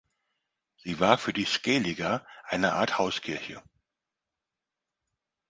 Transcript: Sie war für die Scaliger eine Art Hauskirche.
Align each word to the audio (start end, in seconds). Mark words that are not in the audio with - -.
Sie 0.77 0.99
war 0.99 1.19
für 1.19 1.31
die 1.31 1.45
Scaliger 1.45 2.25
eine 2.47 2.73
Art 2.73 2.97
Hauskirche. 2.97 3.61